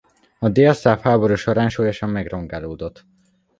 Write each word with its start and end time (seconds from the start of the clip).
A 0.39 0.49
délszláv 0.49 0.99
háború 1.01 1.35
során 1.35 1.69
súlyosan 1.69 2.09
megrongálódott. 2.09 3.05